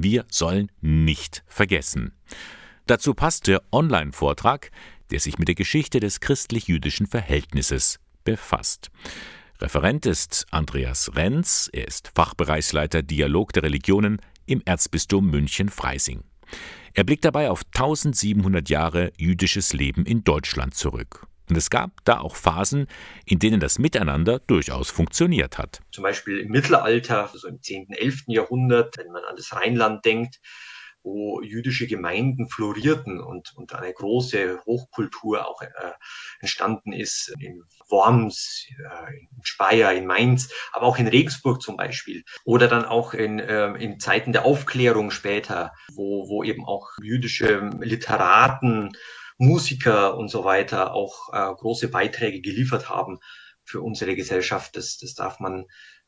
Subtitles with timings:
[0.00, 2.12] Wir sollen nicht vergessen.
[2.86, 4.70] Dazu passt der Online-Vortrag,
[5.10, 8.92] der sich mit der Geschichte des christlich-jüdischen Verhältnisses befasst.
[9.60, 16.22] Referent ist Andreas Renz, er ist Fachbereichsleiter Dialog der Religionen im Erzbistum München-Freising.
[16.94, 21.27] Er blickt dabei auf 1700 Jahre jüdisches Leben in Deutschland zurück.
[21.48, 22.86] Und es gab da auch Phasen,
[23.24, 25.80] in denen das Miteinander durchaus funktioniert hat.
[25.92, 28.24] Zum Beispiel im Mittelalter, so im 10., 11.
[28.28, 30.40] Jahrhundert, wenn man an das Rheinland denkt,
[31.02, 35.68] wo jüdische Gemeinden florierten und, und eine große Hochkultur auch äh,
[36.40, 42.24] entstanden ist in Worms, äh, in Speyer, in Mainz, aber auch in Regensburg zum Beispiel.
[42.44, 47.70] Oder dann auch in, äh, in Zeiten der Aufklärung später, wo, wo eben auch jüdische
[47.80, 48.90] Literaten,
[49.38, 53.18] Musiker und so weiter auch äh, große Beiträge geliefert haben
[53.64, 54.76] für unsere Gesellschaft.
[54.76, 55.64] Das, das darf man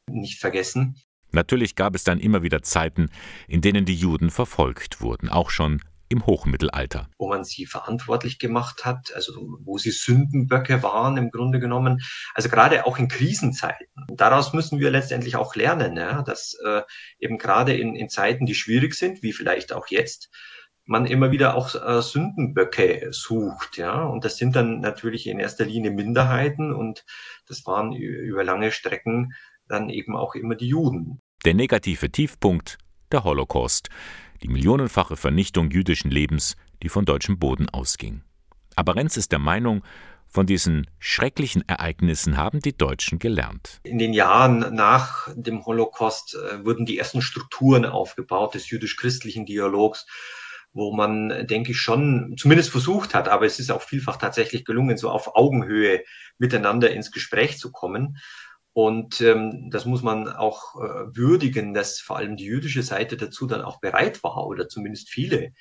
[0.08, 0.96] nicht vergessen.
[1.32, 3.08] Natürlich gab es dann immer wieder Zeiten,
[3.46, 7.08] in denen die Juden verfolgt wurden, auch schon im Hochmittelalter.
[7.18, 12.02] Wo man sie verantwortlich gemacht hat, also wo sie Sündenböcke waren im Grunde genommen.
[12.34, 13.86] Also gerade auch in Krisenzeiten.
[14.08, 16.82] Daraus müssen wir letztendlich auch lernen, ja, dass äh,
[17.20, 20.30] eben gerade in, in Zeiten, die schwierig sind, wie vielleicht auch jetzt,
[20.90, 24.02] man immer wieder auch äh, Sündenböcke sucht, ja.
[24.02, 27.06] Und das sind dann natürlich in erster Linie Minderheiten und
[27.46, 29.32] das waren über lange Strecken
[29.68, 31.20] dann eben auch immer die Juden.
[31.44, 32.76] Der negative Tiefpunkt,
[33.12, 33.88] der Holocaust,
[34.42, 38.22] die millionenfache Vernichtung jüdischen Lebens, die von deutschem Boden ausging.
[38.74, 39.84] Aber Renz ist der Meinung,
[40.26, 43.78] von diesen schrecklichen Ereignissen haben die Deutschen gelernt.
[43.84, 50.06] In den Jahren nach dem Holocaust äh, wurden die ersten Strukturen aufgebaut des jüdisch-christlichen Dialogs,
[50.72, 54.96] wo man, denke ich, schon zumindest versucht hat, aber es ist auch vielfach tatsächlich gelungen,
[54.96, 56.02] so auf Augenhöhe
[56.38, 58.18] miteinander ins Gespräch zu kommen.
[58.72, 63.46] Und ähm, das muss man auch äh, würdigen, dass vor allem die jüdische Seite dazu
[63.46, 65.52] dann auch bereit war oder zumindest viele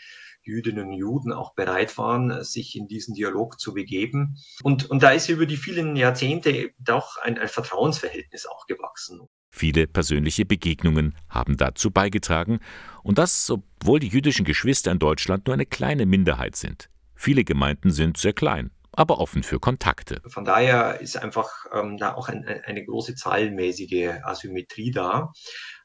[0.43, 4.37] Jüdinnen und Juden auch bereit waren, sich in diesen Dialog zu begeben.
[4.63, 9.27] Und, und da ist über die vielen Jahrzehnte doch ein, ein Vertrauensverhältnis auch gewachsen.
[9.49, 12.59] Viele persönliche Begegnungen haben dazu beigetragen,
[13.03, 16.89] und das, obwohl die jüdischen Geschwister in Deutschland nur eine kleine Minderheit sind.
[17.15, 20.21] Viele Gemeinden sind sehr klein aber offen für Kontakte.
[20.27, 25.31] Von daher ist einfach ähm, da auch ein, eine große zahlenmäßige Asymmetrie da.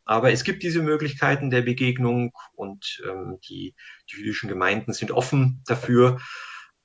[0.04, 3.74] Aber es gibt diese Möglichkeiten der Begegnung und ähm, die,
[4.10, 6.18] die jüdischen Gemeinden sind offen dafür.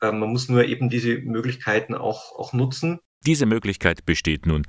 [0.01, 2.99] Ähm, man muss nur eben diese Möglichkeiten auch, auch nutzen.
[3.25, 4.65] Diese Möglichkeit besteht nun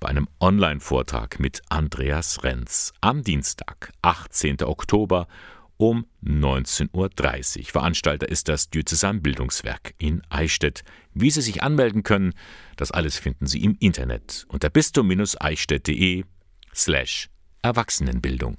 [0.00, 4.62] bei einem Online-Vortrag mit Andreas Renz am Dienstag, 18.
[4.62, 5.28] Oktober
[5.76, 7.64] um 19.30 Uhr.
[7.66, 10.82] Veranstalter ist das Diözesan Bildungswerk in Eichstätt.
[11.14, 12.34] Wie Sie sich anmelden können,
[12.76, 16.24] das alles finden Sie im Internet unter bistum-eichstätt.de
[16.74, 17.28] slash
[17.62, 18.56] Erwachsenenbildung.